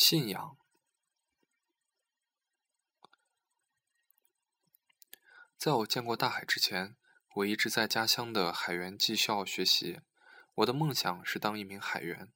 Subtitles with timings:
[0.00, 0.56] 信仰。
[5.56, 6.94] 在我见过大海之前，
[7.34, 9.98] 我一直在家乡的海员技校学习。
[10.54, 12.32] 我的梦想是当一名海员，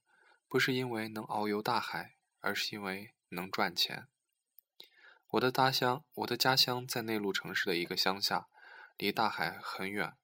[0.49, 4.09] 不是因为能遨游大海，而是因为能赚钱。
[5.29, 8.49] 我的家乡，我的家乡在内陆城市的一个乡下，
[8.97, 10.17] 离大海很远。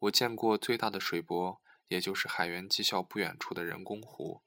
[0.00, 4.42] 我见过最大的水泊，也就是海员技校不远处的人工湖。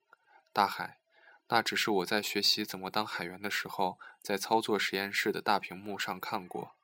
[0.51, 0.99] 大海。
[1.47, 6.75] 那只是我在学习怎么当海员的时候，在操作实验室的大屏幕上看过。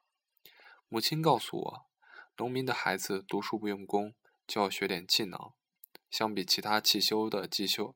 [0.87, 1.85] 母亲告诉我，
[2.37, 4.13] 农民的孩子读书不用功，
[4.45, 5.51] 就要学点技能。
[6.11, 7.95] 相比其他汽修的技修、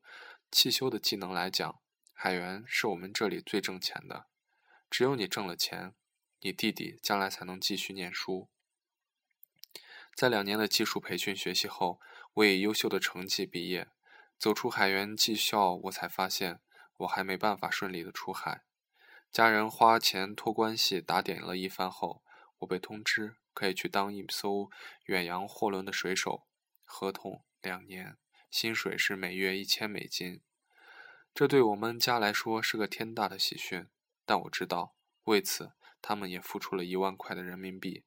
[0.50, 1.80] 汽修的技能来讲，
[2.14, 4.28] 海员是我们这里最挣钱的。
[4.90, 5.94] 只有你挣了钱，
[6.40, 8.50] 你弟弟将来才能继续念书。
[10.16, 12.00] 在两年的技术培训学习后，
[12.36, 13.90] 我以优秀的成绩毕业。
[14.38, 16.60] 走出海员技校，我才发现
[16.98, 18.64] 我还没办法顺利的出海。
[19.32, 22.24] 家人花钱托关系打点了一番后，
[22.60, 24.70] 我被通知可以去当一艘
[25.06, 26.48] 远洋货轮的水手，
[26.84, 28.18] 合同两年，
[28.52, 30.42] 薪水是每月一千美金。
[31.34, 33.88] 这对我们家来说是个天大的喜讯，
[34.26, 34.96] 但我知道
[35.26, 38.06] 为此他们也付出了一万块的人民币。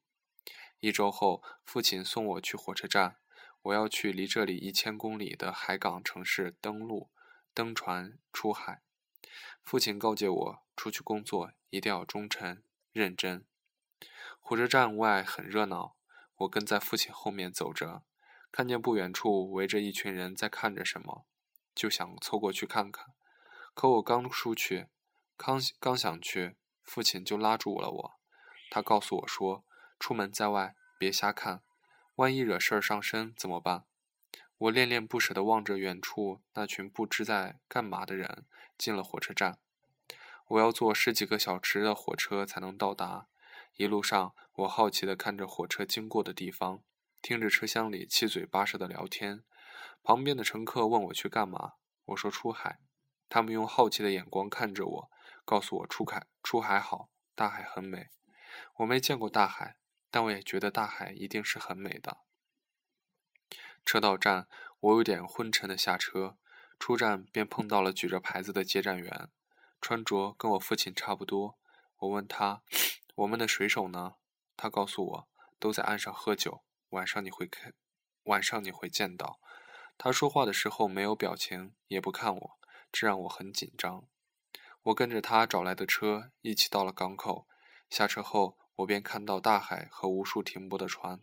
[0.79, 3.17] 一周后，父亲送我去火车站。
[3.63, 7.09] 我要去离这里一千公里的海港城市登陆，
[7.53, 8.81] 登船出海。
[9.63, 13.45] 父亲告诫我，出去工作一定要忠诚认真。
[14.39, 15.97] 火车站外很热闹，
[16.37, 18.03] 我跟在父亲后面走着，
[18.51, 21.27] 看见不远处围着一群人在看着什么，
[21.75, 23.13] 就想凑过去看看。
[23.75, 24.87] 可我刚出去，
[25.35, 28.19] 刚刚想去，父亲就拉住了我。
[28.71, 29.65] 他告诉我说
[29.99, 31.61] ：“出门在外，别瞎看。”
[32.19, 33.85] 万一惹事儿上身怎么办？
[34.57, 38.45] 我恋恋不舍地望着远处那群不知在干嘛的人，
[38.77, 39.57] 进了火车站。
[40.49, 43.27] 我要坐十几个小时的火车才能到达。
[43.77, 46.83] 一路上，我好奇地看着火车经过的地方，
[47.21, 49.45] 听着车厢里七嘴八舌的聊天。
[50.03, 51.75] 旁边的乘客问我去干嘛，
[52.07, 52.81] 我说出海。
[53.29, 55.11] 他们用好奇的眼光看着我，
[55.45, 58.09] 告诉我出海出海好，大海很美。
[58.79, 59.77] 我没见过大海。
[60.11, 62.17] 但我也觉得大海一定是很美的。
[63.85, 64.47] 车到站，
[64.79, 66.37] 我有点昏沉的下车，
[66.77, 69.29] 出站便碰到了举着牌子的接站员，
[69.81, 71.57] 穿着跟我父亲差不多。
[71.97, 72.61] 我问他
[73.15, 74.15] ：“我们的水手呢？”
[74.55, 77.73] 他告诉我：“都在岸上喝酒，晚上你会看，
[78.23, 79.39] 晚上你会见到。”
[79.97, 82.59] 他说话的时候没有表情，也不看我，
[82.91, 84.07] 这让我很紧张。
[84.83, 87.47] 我跟着他找来的车一起到了港口，
[87.89, 88.57] 下车后。
[88.79, 91.19] 我便看到大海和无数停泊的船，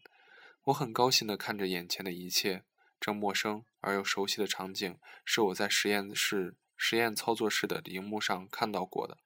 [0.64, 2.64] 我很高兴地看着眼前的一切。
[3.00, 9.18] 这陌生而又熟悉的场景，是我在实验室、实验操作室的荧幕上看到过的。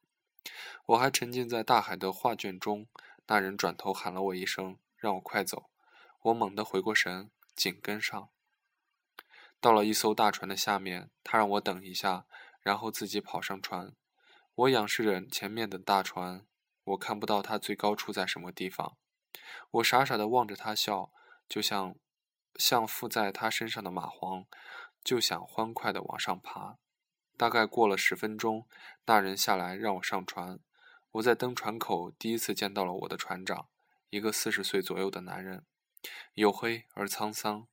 [0.86, 2.86] 我还沉浸在大海的画卷中。
[3.26, 5.70] 那人转头喊了我一声，让我快走。
[6.22, 8.28] 我猛地回过神，紧跟上。
[9.60, 12.26] 到了一艘大船的下面，他让我等一下，
[12.60, 13.92] 然后自己跑上船。
[14.54, 16.44] 我仰视着前面的大船。
[16.90, 18.96] 我看不到它最高处在什么地方，
[19.72, 21.12] 我傻傻地望着他笑，
[21.48, 21.94] 就像
[22.56, 24.46] 像附在他身上的蚂蟥，
[25.04, 26.78] 就想欢快地往上爬。
[27.36, 28.66] 大概过了十分钟，
[29.06, 30.58] 那人下来让我上船。
[31.12, 33.68] 我在登船口第一次见到了我的船长，
[34.10, 35.64] 一个四十岁左右的男人，
[36.34, 37.66] 黝黑而沧桑。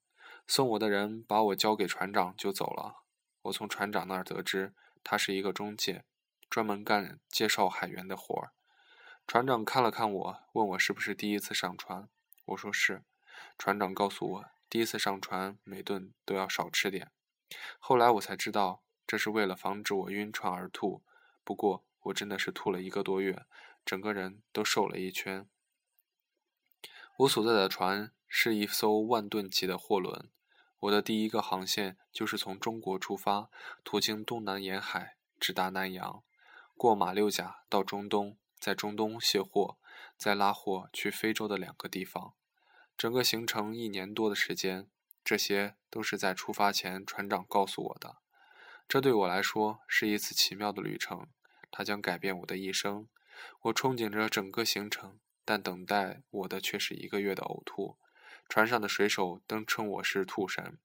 [0.47, 3.03] 送我的人把我交给船长就走了。
[3.43, 4.73] 我从船长那儿得知，
[5.03, 6.05] 他是一个中介，
[6.49, 8.53] 专门干介绍海员的活儿。
[9.27, 12.07] 船长看了看我，问我是不是第一次上船。
[12.45, 13.03] 我说是。
[13.57, 17.11] 船长告诉我，第一次上船每顿都要少吃点。
[17.77, 21.03] 后来我才知道，这是为了防止我晕船而吐。
[21.43, 23.45] 不过我真的是吐了一个多月，
[23.85, 25.45] 整个人都瘦了一圈。
[27.17, 30.29] 我所在的船是一艘万吨级的货轮。
[30.79, 33.49] 我的第一个航线就是从中国出发，
[33.83, 36.23] 途经东南沿海，直达南洋，
[36.77, 38.37] 过马六甲到中东。
[38.59, 39.77] 在中东卸货，
[40.17, 42.33] 再拉货去非洲的两个地方，
[42.97, 44.89] 整个行程一年多的时间，
[45.23, 48.17] 这些都是在出发前船长告诉我的。
[48.87, 51.27] 这对我来说是一次奇妙的旅程，
[51.69, 53.07] 它将改变我的一生。
[53.61, 57.97] 我憧憬着整个行程，但等待我的却是一个月的呕吐。
[58.49, 60.79] 船上的水手都称我是吐神。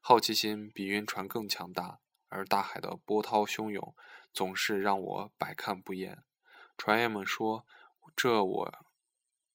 [0.00, 3.94] 好奇心比晕船更强大，而大海的波涛汹涌
[4.32, 6.24] 总是让我百看不厌。
[6.82, 7.66] 船员们说
[8.16, 8.84] ：“这我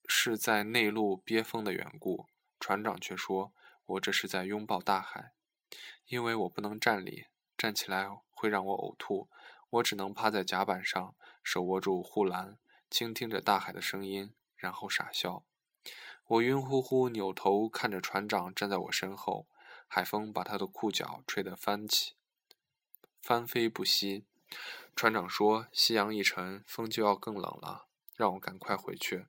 [0.07, 2.27] 是在内陆憋风的缘故。”
[2.61, 3.51] 船长却说
[3.87, 5.31] ：“我这是在拥抱大海，
[6.05, 7.25] 因为我不能站立，
[7.57, 9.27] 站起来会让我呕吐。
[9.71, 12.59] 我只能趴在甲板上，手握住护栏，
[12.91, 15.43] 倾听着大海的声音，然后傻笑。
[16.27, 19.47] 我晕乎乎，扭头看着船长站在我身后，
[19.87, 22.13] 海风把他的裤脚吹得翻起，
[23.19, 24.25] 翻飞不息。
[24.95, 29.25] 船长说：“夕阳一沉，风就要更冷了，让我赶快回去。”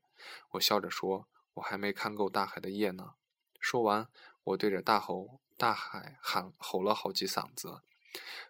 [0.52, 3.14] 我笑着说：“我还没看够大海的夜呢。”
[3.58, 4.08] 说完，
[4.44, 7.80] 我对着大吼大海喊吼了好几嗓子，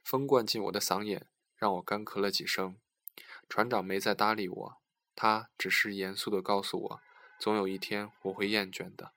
[0.05, 1.27] 风灌进我的嗓眼，
[1.57, 2.77] 让我干咳了几声。
[3.49, 4.77] 船长没再搭理我，
[5.15, 7.01] 他只是严肃地告诉我
[7.41, 9.13] ：“总有一天我会厌倦的。”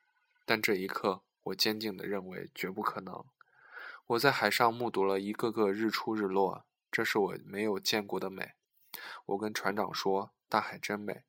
[0.48, 3.26] 但这一刻，我坚定地认为绝不可能。
[4.08, 6.64] 我在海上目睹了一个个日出日落。
[6.92, 8.54] 这是我没有见过的美，
[9.28, 11.24] 我跟船长说：“大海真美。”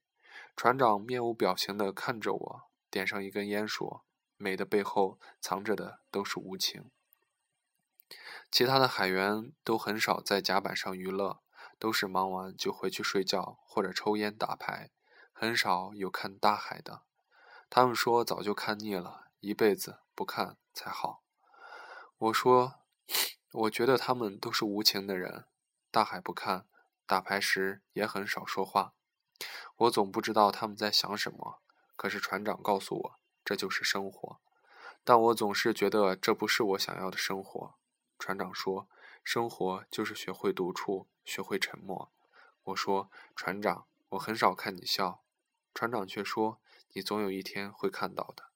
[0.57, 4.05] 船长面无表情地看着我，点上一根烟说
[4.39, 6.91] ：“美的背后藏着的都是无情。”
[8.51, 11.41] 其他的海员都很少在甲板上娱乐，
[11.79, 14.91] 都是忙完就回去睡觉或者抽烟打牌，
[15.33, 17.03] 很少有看大海的。
[17.69, 21.23] 他们说早就看腻了，一辈子不看才好。
[22.17, 22.77] 我说。
[23.53, 25.45] 我觉得他们都是无情的人，
[25.91, 26.67] 大海不看，
[27.05, 28.95] 打牌时也很少说话。
[29.77, 31.61] 我总不知道他们在想什么，
[31.97, 34.41] 可是船长告诉我这就是生活，
[35.03, 37.75] 但我总是觉得这不是我想要的生活。
[38.19, 38.89] 船长说，
[39.25, 42.13] 生活就是学会独处，学会沉默。
[42.65, 45.25] 我说，船长，我很少看你笑。
[45.75, 46.61] 船长却说，
[46.93, 48.51] 你总有一天会看到的。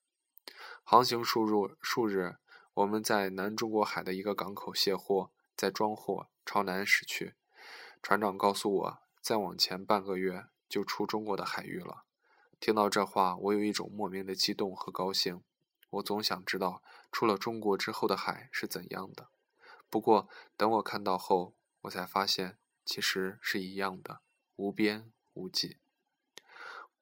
[0.84, 2.36] 航行数日，数日。
[2.74, 7.34] 我们在南中国海的一个港口卸货，在装货，朝南驶去。
[8.02, 12.04] 船长告诉我，再往前半个月就出中国的海域了。
[12.60, 15.42] 听到这话，我有一种莫名的激动和高兴。
[15.90, 19.28] 我总想知道出了中国之后的海是怎样的。
[19.88, 24.20] 不过，等我看到后，我才发现其实是一样的，
[24.56, 25.78] 无边无际。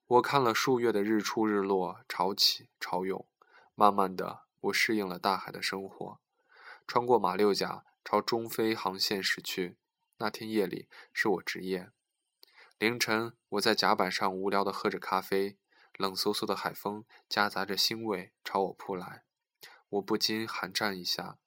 [0.06, 3.26] 我看了数月的日出日落，潮起潮涌，
[3.75, 4.43] 慢慢的。
[4.60, 6.20] 我适应了大海的生活，
[6.87, 9.78] 穿过马六甲，朝中非航线驶去。
[10.19, 11.90] 那天夜里是我值夜，
[12.78, 15.58] 凌晨我在甲板上无聊地喝着咖啡，
[15.96, 19.25] 冷飕飕的海风夹杂着腥味朝我扑来，
[19.88, 21.38] 我不禁寒战一下。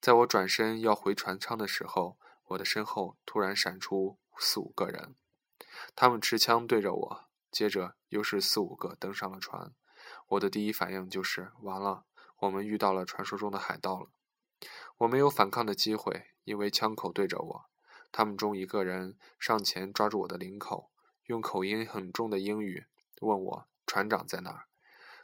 [0.00, 2.18] 在我转身要回船舱的时候，
[2.48, 5.14] 我的身后突然闪出四五个人，
[5.94, 9.72] 他们持枪对着我，接着又是四五个登上了船。
[10.28, 12.04] 我的第一反应就是完了。
[12.38, 14.10] 我们遇到了传说中的海盗了，
[14.98, 17.64] 我没有反抗的机会，因为枪口对着我。
[18.10, 20.90] 他们中一个人上前抓住我的领口，
[21.26, 22.86] 用口音很重的英语
[23.20, 24.66] 问我：“船长在哪儿？”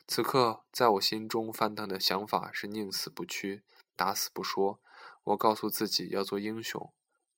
[0.08, 3.62] 此刻，在我心中翻腾的想法是宁死不屈，
[3.94, 4.80] 打死不说。
[5.24, 6.90] 我告诉自己要做英雄，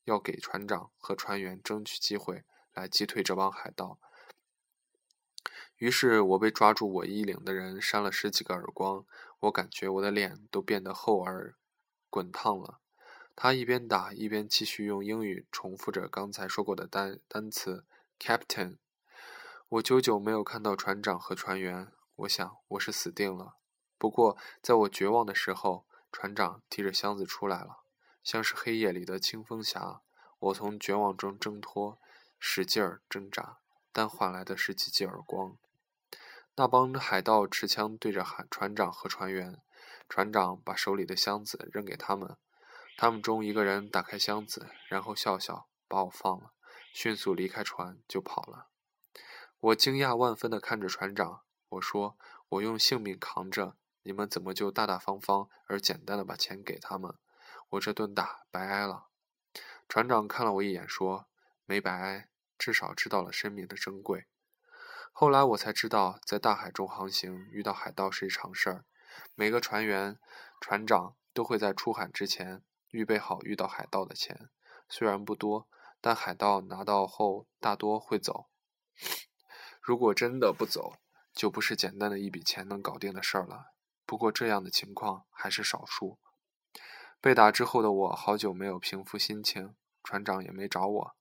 [0.05, 3.99] 要给船长和船员争取机会来击退这帮海盗。
[5.79, 9.05] 于是我被抓住我衣领的人扇了十几个耳光，
[9.41, 11.57] 我感觉我的脸都变得厚而
[12.11, 12.81] 滚烫了。
[13.35, 17.87] 他一边打一边继续用英语重复着刚才说过的单单词
[18.19, 18.77] ，Captain。
[19.69, 23.55] 我久久没有看到船长和船员，我想我是死定了。
[23.97, 27.85] 不过在我绝望的时候，船长提着箱子出来了，
[28.23, 30.03] 像是黑夜里的清风侠。
[30.41, 31.99] 我从绝望中挣脱，
[32.39, 33.59] 使劲儿挣扎，
[33.93, 35.57] 但换来的是几记耳光。
[36.57, 39.63] 那帮海盗持枪对着海船长和船员，
[40.11, 42.37] 船长把手里的箱子扔给他们，
[42.97, 46.53] 他们中一个人打开箱子，然后笑笑把我放了，
[46.93, 48.67] 迅速离开船就跑了。
[49.61, 52.19] 我惊讶万分地看着船长，我说
[52.51, 57.15] ：“我用性命扛着，你们怎么就大大方方而简单的把钱给他们？
[57.69, 59.07] 我这顿打白挨了。”
[59.89, 61.29] 船长看了我一眼，说
[61.67, 64.27] ：“没白挨，至少知道了生命的珍贵。”
[65.15, 68.85] 后来我才知道，在大海中航行遇到海盗是一常事儿。
[69.35, 70.19] 每个船员、
[70.61, 74.51] 船长都会在出海之前预备好遇到海盗的钱，
[74.89, 75.69] 虽然不多，
[76.01, 78.47] 但海盗拿到后大多会走。
[79.81, 80.95] 如果真的不走，
[81.33, 83.73] 就不是简单的一笔钱能搞定的事儿了。
[84.05, 86.19] 不过这样的情况还是少数。
[87.21, 91.17] 被打之后的我好久没有平复心情，船长也没找我。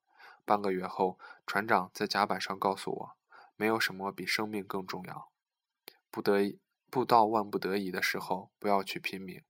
[0.45, 3.15] 半个月后，船长在甲板上告诉我。
[3.55, 5.29] 没有什么比生命更重要。
[6.09, 9.43] 不得已不到万不得已的时候，不要去拼命。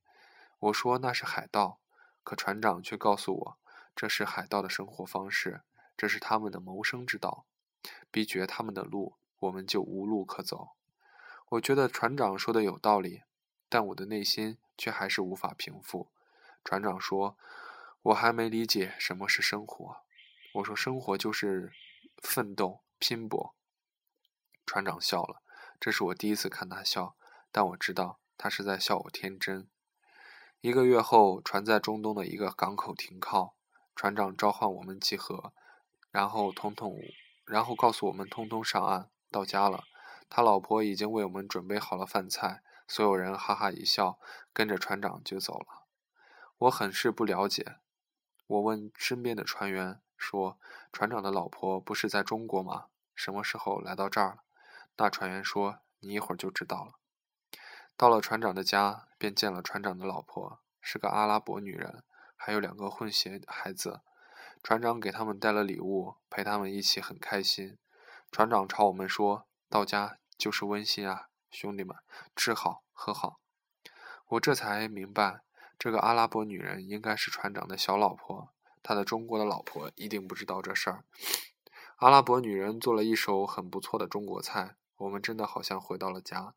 [0.60, 1.80] 我说那是海盗，
[2.24, 3.58] 可船长却告诉我，
[3.96, 5.62] 这是海盗的生活方式，
[5.96, 7.46] 这是他们的谋生之道。
[8.12, 10.72] 逼绝他们的路，我们就无路可走。
[11.50, 13.24] 我觉得船长说的有道理，
[13.70, 16.10] 但我的内心却还是无法平复。
[16.64, 17.38] 船长说，
[18.02, 20.02] 我还没理解什么是生活。
[20.56, 21.72] 我说：“生活就是
[22.22, 23.56] 奋斗拼搏。”
[24.66, 25.42] 船长笑了，
[25.80, 27.16] 这是我第一次看他笑，
[27.52, 29.68] 但我知道他是在笑我天真。
[30.62, 33.56] 一个月后，船在中东的一个港口停靠，
[33.96, 35.54] 船长召唤我们集合，
[36.12, 37.00] 然后统统，
[37.46, 39.86] 然后告诉我们通通上岸，到家了。
[40.30, 44.20] 他老婆已经为我们准备好了饭菜，所有人哈哈一笑，
[44.54, 45.88] 跟着船长就走了。
[46.60, 47.78] 我很是不了解，
[48.46, 50.60] 我问身边的船员说
[50.92, 52.88] ：“船长的老婆不是在中国吗？
[53.16, 54.44] 什么时候来到这儿了？”
[54.98, 56.99] 那船员说：“你一会儿就知道了。”
[58.00, 62.02] 到了船长的家，便见了船长的老婆，是个阿拉伯女人，
[62.38, 64.00] 还有两个混血孩子。
[64.64, 67.78] 船长给他们带了礼物，陪他们一起很开心。
[68.32, 69.46] 船长朝我们说。
[69.68, 71.98] 到家就是温馨啊，兄弟们，
[72.38, 73.42] 吃好喝好。
[74.30, 75.42] 我这才明白，
[75.78, 81.04] 这个阿拉伯女人应该是船长的小老婆，他的中国的老婆一定不知道这事儿。
[81.98, 86.56] 阿拉伯女人做了一手很不错的中国菜，我们真的好像回到了家。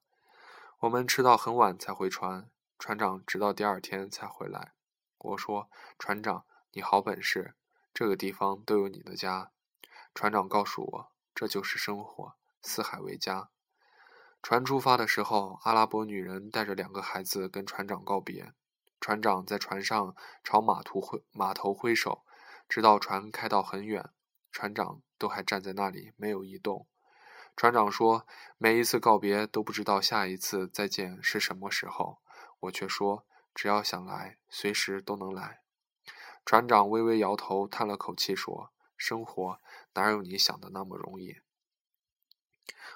[0.82, 4.72] 我们吃到很晚才回船，船长直到第二天才回来。
[5.16, 7.54] 我说：“船长，你好本事，
[7.94, 9.52] 这个地方都有你的家。”
[10.12, 13.50] 船长告诉我：“这就是生活。”四海为家。
[14.42, 18.52] 船出发的时候，阿拉伯女人带着两个孩子跟船长告别。
[19.00, 22.24] 船长在船上朝码头挥码头挥手，
[22.68, 24.10] 直到船开到很远，
[24.50, 26.88] 船长都还站在那里没有移动。
[27.54, 28.26] 船长说
[28.58, 32.18] ：“每一次告别都不知道下一次再见是什么时候。”
[32.60, 35.60] 我却说：“只要想来，随时都能来。”
[36.44, 39.60] 船长微微摇头，叹了口气说：“生活
[39.94, 41.36] 哪有你想的那么容易？”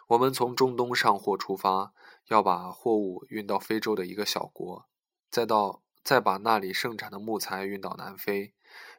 [0.09, 1.93] 我们从中东上货出发，
[2.27, 4.89] 要把货物运到非洲的一个小国，
[5.31, 8.55] 再到再把那里盛产的木材运到南非。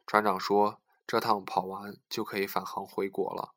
[0.06, 3.54] 船长说，这趟跑完就可以返航回国了。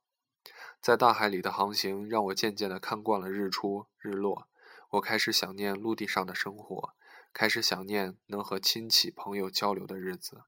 [0.82, 4.48] 在大海里的航行让我渐渐地看惯了日出日落，
[4.90, 6.96] 我开始想念陆地上的生活，
[7.32, 10.46] 开始想念能和亲戚朋友交流的日子。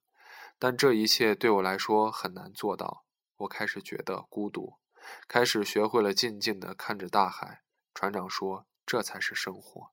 [0.58, 3.06] 但这一切对我来说很难做到，
[3.38, 4.80] 我开始觉得孤独。
[5.28, 7.62] 开始学会了静静地看着大海。
[7.94, 9.92] 船长说：“这才是生活。”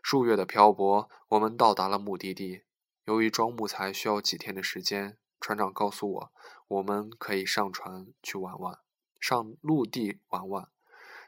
[0.00, 2.62] 数月的漂泊，我们到达了目的地。
[3.06, 6.32] 由于装木材需要几天的时间，船长告诉我，
[6.68, 8.78] 我们可以上船去玩玩，
[9.20, 10.68] 上陆地玩玩，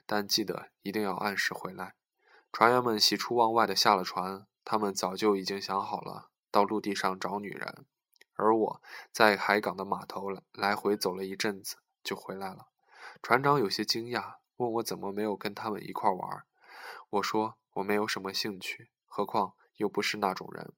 [0.06, 1.94] 但记得一定要按时回来。
[2.50, 7.86] 船员们喜出望外地下了船，他们早就已经想好了到陆地上找女人，
[8.34, 8.82] 而我
[9.12, 11.76] 在海港的码头来回走了一阵子。
[12.02, 12.66] 就回来了，
[13.22, 16.44] 船长有些惊讶，问我怎么没有跟他们一块玩。
[17.10, 20.72] 我说我没有什么兴趣，何况又不是那种人。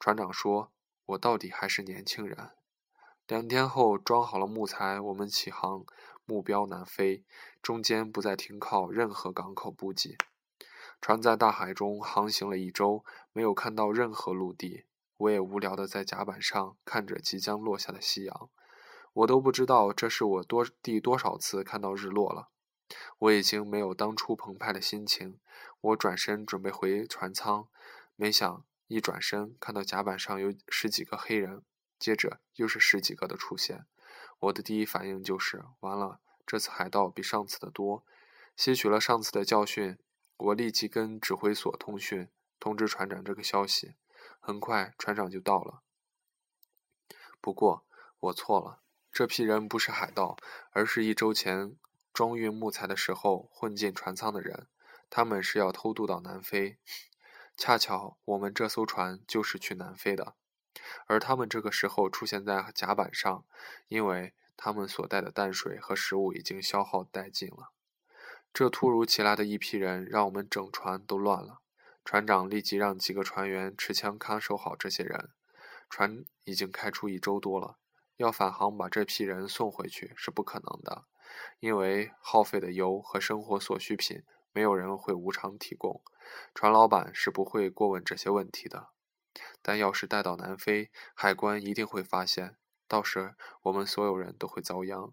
[0.00, 0.72] 船长说
[1.04, 2.52] ：“我到底还是年轻人。”
[3.28, 5.84] 两天后，装好了木材，我们起航，
[6.28, 7.24] 目标南非，
[7.62, 10.18] 中间不再停靠任何港口补给。
[11.00, 14.84] 船在大海中航行了一周，没有看到任何陆地。
[15.16, 18.50] 我也无聊地在甲板上看着即将落下的夕阳。
[19.14, 22.50] 我都不知道这是我多第多少次看到日落了，
[23.20, 25.40] 我已经没有当初澎湃的心情。
[25.80, 27.68] 我转身准备回船舱，
[28.16, 31.62] 没想一转身看到甲板上有十几个黑人，
[31.98, 33.86] 接着又是十几个的出现。
[34.40, 38.04] 我的第一反应就是完了，这次海盗比上次的多。
[38.56, 39.98] 吸取了上次的教训，
[40.36, 42.28] 我立即跟指挥所通讯，
[42.58, 43.94] 通知船长这个消息。
[44.40, 45.82] 很快船长就到了，
[47.40, 47.84] 不过
[48.20, 48.80] 我错了。
[49.12, 50.36] 这批人不是海盗，
[50.70, 51.76] 而是一周前
[52.12, 54.68] 装运木材的时候混进船舱的人。
[55.10, 56.78] 他们是要偷渡到南非，
[57.56, 60.34] 恰巧我们这艘船就是去南非的。
[61.06, 63.44] 而他们这个时候出现在甲板上，
[63.88, 67.70] 因为他们所带的淡水和食物已经消耗殆尽了。
[68.52, 71.60] 这突如其来的一批人让我们整船都乱了。
[72.04, 75.30] 船长立即让几个船员持枪看守好这些人。
[75.90, 77.76] 船已经开出一周多了。
[78.16, 81.04] 要返航把这批人送回去是不可能的，
[81.60, 86.02] 因为耗费的油和生活所需品没有人会无偿提供，
[86.52, 88.88] 船老板是不会过问这些问题的。
[89.62, 95.12] 但要是带到南非，海关一定会发现，到时我们所有人都会遭殃。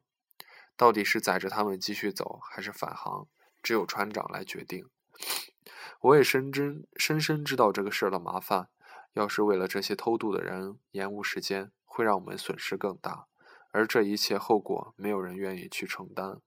[0.78, 3.28] 到底是载着他们继续走，还是返航，
[3.64, 4.90] 只有船长来决定。
[6.02, 8.70] 我也深知深深知道这个事儿的麻烦，
[9.14, 11.72] 要是为了这些偷渡的人延误时间。
[11.96, 13.28] 会让我们损失更大，
[13.72, 16.42] 而这一切后果没有人愿意去承担。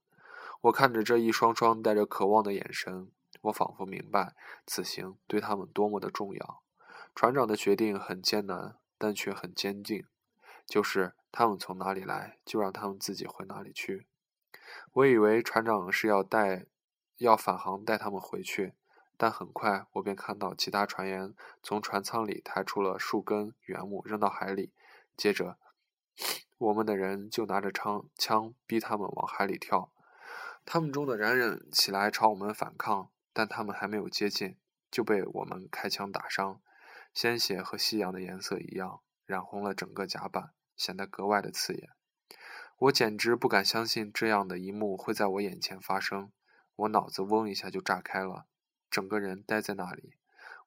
[0.61, 3.09] 我看着这一双双带着渴望的眼神，
[3.41, 4.35] 我仿佛明白
[4.67, 6.61] 此行对他们多么的重要。
[7.15, 10.05] 船长的决定很艰难，但却很坚定，
[10.65, 14.07] 就是他们从哪里来，就让他们自己回哪里去。
[14.93, 16.65] 我以为船长是要带，
[17.17, 18.73] 要返航带他们回去，
[19.17, 24.71] 但很快我便看到其他船员从船舱里抬出了数根原木扔到海里，
[25.17, 25.57] 接着
[26.57, 29.91] 我们的人就拿着枪枪逼他们往海里跳。
[30.65, 34.57] 他们中的人人起来朝我们反抗，但他们还没有接近，
[34.91, 36.61] 就被我们开枪打伤，
[37.21, 41.89] 鲜血和夕阳的颜色一样，染红了整个甲板，显得格外的刺眼。
[42.77, 46.31] 我简直不敢相信这样的一幕会在我眼前发生，
[46.77, 48.45] 我脑子嗡一下就炸开了，
[48.89, 50.13] 整个人呆在那里。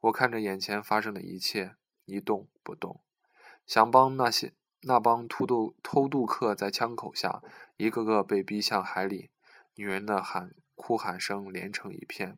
[0.00, 3.02] 我看着眼前发生的一切，一动不动，
[3.66, 7.42] 想帮那些那帮偷渡偷渡客在枪口下
[7.78, 9.30] 一个个被逼向海里。
[9.74, 12.36] 女人的喊哭喊声连成一片，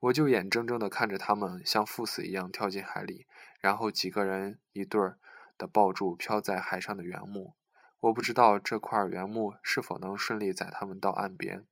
[0.00, 3.26] 我就眼睁睁地看着他们像赴死一样跳进海里，
[3.60, 5.18] 然后几个人一对儿
[5.56, 7.54] 的抱住漂在海上的原木。
[8.00, 11.66] 我不知道这块原木是否能顺利载他们到岸边，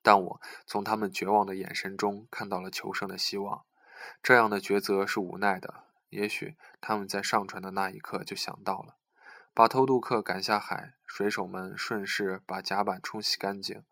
[0.00, 3.66] 但我从他们绝望的眼神中看到了求生的希望。
[4.22, 8.96] 这样的抉择是无奈的，也许他们在上船的那一刻就想到了。
[9.52, 13.84] 把偷渡客赶下海，水手们顺势把甲板冲洗干净，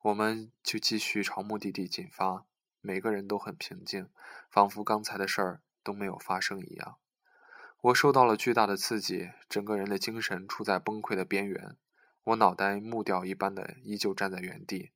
[0.00, 2.46] 我们就继续朝目的地进发。
[2.86, 4.10] 每个人都很平静，
[4.50, 6.96] 仿佛刚才的事儿都没有发生一样。
[7.80, 11.78] 我受到了巨大的刺激，整个人的精神处在崩溃的边缘。
[12.24, 14.92] 我脑袋木掉一般的依旧站在原地。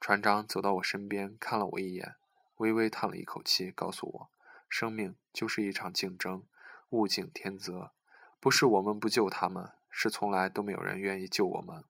[0.00, 2.14] 船长走到我身边，看了我一眼，
[2.56, 4.30] 微微叹了一口气，告诉我
[4.70, 6.44] ：“生命就是一场竞争，
[6.88, 7.92] 物竞天择。”
[8.40, 11.84] 不是我们不救他们，是从来都没有人愿意救我们。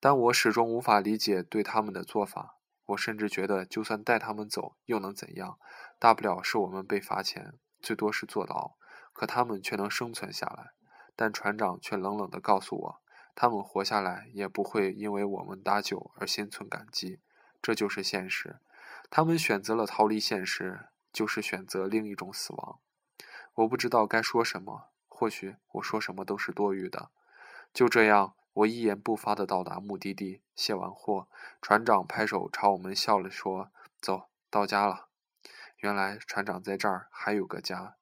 [0.00, 2.57] 但我始终无法理解对他们的做法。
[2.88, 5.58] 我甚至觉得，就算带他们走，又能怎样？
[5.98, 8.76] 大不了是我们被罚钱，最多是坐牢。
[9.12, 10.72] 可他们却能生存下来。
[11.16, 13.02] 但船长却冷冷地告诉我，
[13.34, 17.20] 他们活下来也不会因为我们搭救而心存感激。
[17.60, 18.60] 这就是现实。
[19.10, 22.78] 他们选择了逃离现实，就是选择另一种死亡。
[23.54, 24.90] 我不知道该说什么。
[25.08, 27.10] 或许我说什么都是多余的。
[27.74, 31.28] 就这样，我一言不发地到达目的地，卸完货，
[31.62, 33.70] 船长拍手朝我们笑了，说
[34.02, 35.06] ：“走到家了。”
[35.78, 37.94] 原来船长在这儿还有个家。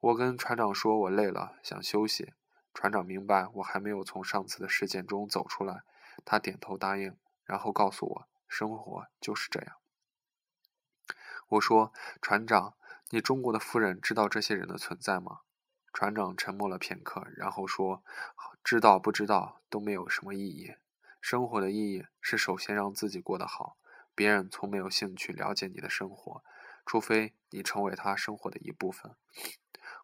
[0.00, 2.34] 我跟船长说我累了，想休息。
[2.74, 5.82] 船长明白我还没有从上次的事件中走出来，
[6.26, 9.76] 他点头答应，然后告诉我：“生活就是这样。”
[11.48, 12.74] 我说：“船长，
[13.08, 15.40] 你中国的夫人知道这些人的存在吗？”
[15.94, 18.04] 船长沉默了片刻，然后说
[18.66, 20.74] ：“知道不知道都没有什么意义。
[21.20, 23.76] 生活的意义是首先让自己过得好。
[24.12, 26.42] 别人从没有兴趣了解你的生活，
[26.84, 29.14] 除非你成为他生活的一部分。”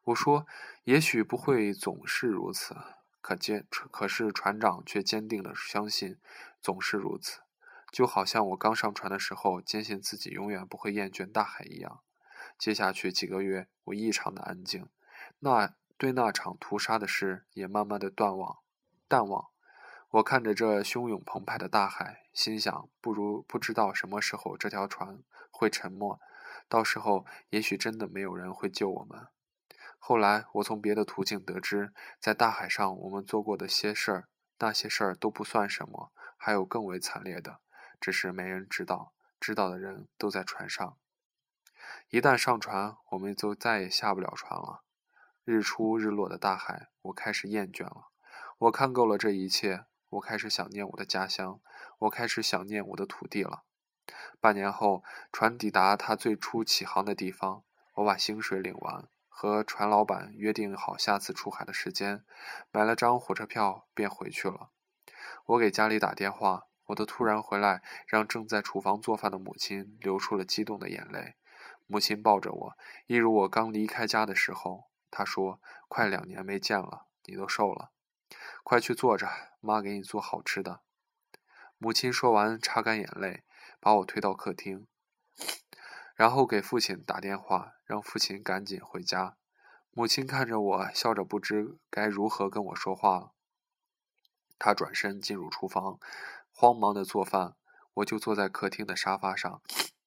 [0.07, 0.47] 我说
[0.85, 2.77] ：“也许不会总是如此。”
[3.21, 6.19] 可坚可是船长却坚定的相信
[6.61, 7.41] 总是如此，
[7.91, 11.99] 就好像我刚上船的时候坚信自己永远不会厌倦大海一样。
[12.57, 14.87] 接下去几个月，我异常的安静。
[15.41, 15.75] 那。
[16.03, 18.59] 对那场屠杀的事也慢慢的断忘，
[19.07, 19.51] 淡忘。
[20.11, 26.19] 我看着这汹涌澎湃的大海，心想：不如不知道什么时候这条船会沉没，
[26.69, 29.29] 到时候也许真的没有人会救我们。
[29.97, 37.61] 后来我从别的途径得知，在大海上我们做过的些事儿，那些事儿都不算什么，还有更为惨烈的，
[38.01, 40.99] 只是没人知道，知道的人都在船上。
[42.09, 44.83] 一旦上船，我们就再也下不了船了。
[45.45, 48.11] 日出日落的大海，我开始厌倦了。
[48.59, 51.61] 我看够了这一切，我开始想念我的家乡，
[51.99, 53.65] 我开始想念我的土地了。
[54.41, 55.03] 半年后，
[55.33, 62.25] 船抵达它最初起航的地方，我把薪水领完，和船老板约定好下次出海的时间，
[62.71, 64.71] 买了张火车票便回去了。
[65.47, 71.35] 我给家里打电话，我的突然回来让正在厨房做饭的母亲流出了激动的眼泪。
[71.89, 72.77] 母亲抱着我，
[73.09, 74.92] 一如我刚离开家的时候。
[75.13, 77.93] 他说：“快两年没见了，你都瘦了，
[78.65, 79.29] 快去坐着，
[79.61, 80.81] 妈给你做好吃的。”
[81.77, 83.45] 母亲说完，擦干眼泪，
[83.79, 84.87] 把我推到客厅，
[86.15, 89.37] 然后给父亲打电话，让父亲赶紧回家。
[89.91, 93.33] 母亲看着我，笑着，不知该如何跟我说话了。
[94.59, 95.99] 他转身进入厨房，
[96.51, 97.57] 慌忙的做饭，
[97.95, 99.61] 我就坐在客厅的沙发上，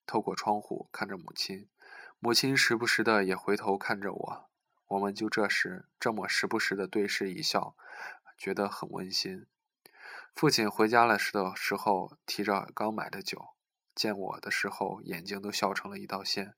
[0.08, 1.70] 透过窗户看着母亲。
[2.18, 4.50] 母亲时不时的也回头看着我。
[4.88, 7.76] 我们就这时这么时不时的对视一笑，
[8.38, 9.48] 觉得很温馨。
[10.36, 13.56] 父亲回家了时的时候，提着刚买的酒，
[13.96, 16.56] 见我的时候，眼睛都笑成了一道线。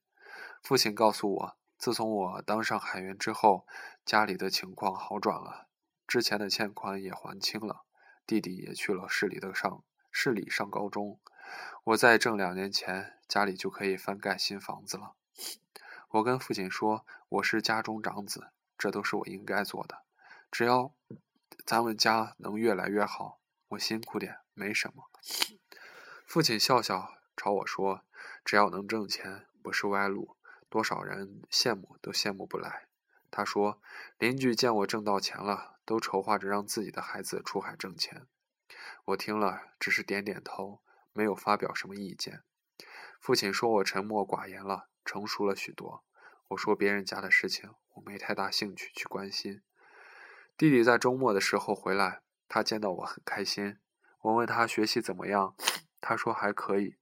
[0.61, 3.65] 父亲告诉我，自从我当上海员之后，
[4.03, 5.67] 家里的情况好转了。
[6.07, 7.83] 之前的欠款也还清了，
[8.25, 11.19] 弟弟也去了市里的上市里上高中。
[11.83, 15.13] 我再挣两年钱，家里就可以翻盖新房子了。
[16.11, 20.03] 我跟父亲说，我是家中长子，这都是我应该做的。
[20.49, 20.93] 只要
[21.65, 25.09] 咱们家能越来越好，我辛苦点没什么。
[26.25, 28.05] 父亲笑笑朝我说
[28.45, 30.37] ：“只要能挣钱，不是歪路，
[30.69, 32.87] 多少人羡慕都羡慕不来。”
[33.29, 33.81] 他说
[34.17, 38.25] ：“邻居见我挣到钱了，都筹划着让自己的孩子出海挣钱。”
[39.03, 42.43] 我听了，只是点点头，没有发表什么意见。
[43.19, 46.03] 父亲说我沉默寡言了，成熟了许多。
[46.49, 49.62] 我说别人家的事情，我没太大兴趣去关心。
[50.56, 53.80] 弟弟在周末的时候回来，他见到我很开心。
[54.21, 55.56] 我问他学习怎么样，
[55.99, 56.95] 他说还可以。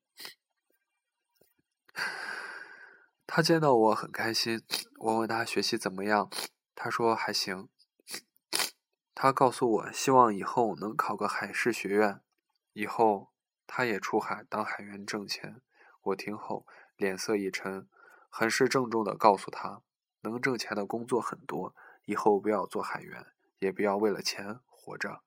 [3.28, 4.64] 他见到我很开心，
[4.98, 6.30] 我问他学习怎么样，
[6.74, 7.70] 他说还行。
[9.14, 12.22] 他告诉我，希望以后能考个海事学院，
[12.74, 13.32] 以后
[13.66, 15.62] 他也出海当海员挣钱。
[16.06, 16.66] 我听后
[16.98, 17.88] 脸色一沉，
[18.30, 19.82] 很是郑重地告诉他，
[20.22, 23.28] 能挣钱的工作很多，以后不要做海员，
[23.60, 25.22] 也不要为了钱活着。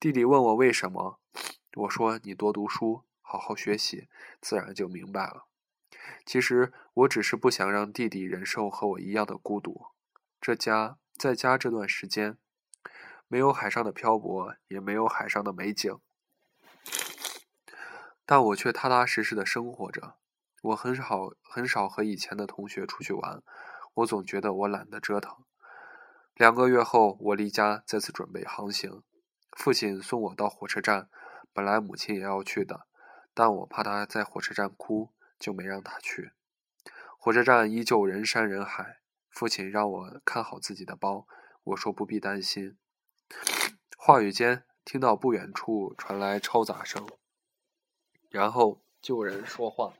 [0.00, 1.20] 弟弟问我为什么，
[1.76, 4.08] 我说你多读书，好好学习，
[4.40, 5.46] 自然就明白了。
[6.24, 9.86] 其实我只是不想让弟弟忍受和我一样的孤独。
[10.40, 12.38] 这家在家这段时间，
[13.28, 16.00] 没有海上的漂泊，也没有海上的美景，
[18.30, 20.14] 但我却踏踏实实的生活着。
[20.62, 23.42] 我很少很少和以前的同学出去玩，
[23.94, 25.38] 我总觉得我懒得折腾。
[26.36, 29.02] 两个月后，我离家再次准备航行，
[29.56, 31.10] 父亲送我到火车站，
[31.52, 32.86] 本来母亲也要去的，
[33.34, 35.10] 但我怕她在火车站哭。
[35.40, 36.32] 就没让他去。
[37.16, 38.98] 火车站依旧人山人海。
[39.30, 41.26] 父亲让我看好自己的包，
[41.64, 42.76] 我说不必担心。
[43.96, 47.08] 话语间，听到不远处传来嘈杂声，
[48.30, 49.92] 然后救人说话。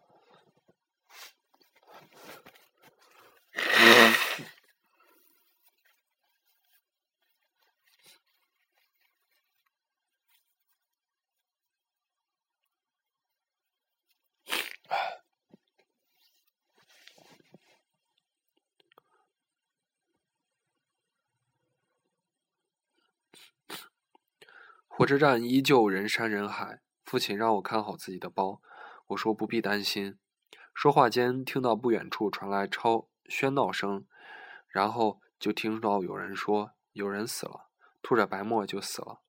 [24.87, 26.81] 火车站依旧人山人海。
[27.11, 28.63] 父亲让我看好自己的包，
[29.09, 30.17] 我说不必担心。
[30.73, 34.07] 说话间，听到不远处传来超喧闹声，
[34.69, 37.67] 然后就听到有人说：“有人死了，
[38.01, 39.23] 吐着白沫就死了。”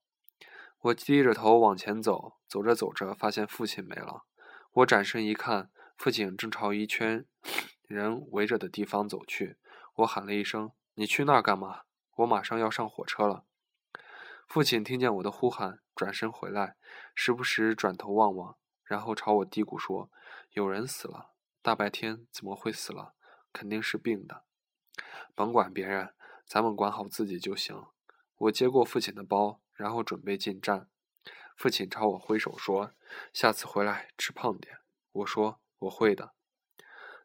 [0.82, 4.26] 我低着头往前走，走着走着，发现父亲没了。
[4.74, 7.26] 我转身一看，父亲正朝一圈
[7.88, 9.58] 人围着的地方走去。
[9.96, 11.82] 我喊了一声：“你去那儿干嘛？
[12.17, 13.46] 我马上要上火车了。”
[14.46, 16.75] 父亲听见我的呼喊，转身回来，
[17.13, 20.10] 时不时转头望望，然后朝我嘀咕说
[20.54, 23.13] ：“有人死了，大白天怎么会死了？
[23.54, 24.43] 肯定是病的。
[25.36, 26.13] 甭管别人，
[26.45, 27.86] 咱们管好自己就行。”
[28.38, 30.89] 我接过父亲的包，然后准备进站。
[31.56, 32.93] 父亲朝我挥手说
[33.32, 34.80] ：“下次回来吃胖点。”
[35.12, 36.34] 我说：“我会的。”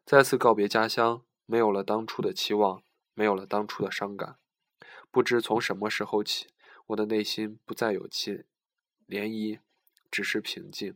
[0.05, 2.83] 再次告别家乡，没有了当初的期望，
[3.15, 4.37] 没有了当初的伤感。
[5.09, 6.49] 不知从什么时候起。
[6.87, 8.45] 我的内心不再有气
[9.07, 9.59] 涟漪，
[10.11, 10.95] 只是平静，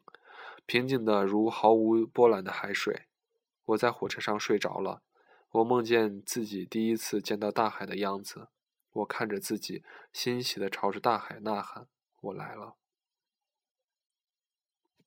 [0.65, 3.03] 平静的如毫无波澜的海水。
[3.65, 5.01] 我在火车上睡着了，
[5.51, 8.49] 我梦见自己第一次见到大海的样子，
[8.91, 11.87] 我看着自己欣喜的朝着大海呐喊
[12.21, 12.75] ：“我来了。”